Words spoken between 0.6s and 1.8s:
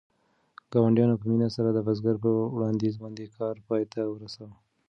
ګاونډیانو په مینه سره د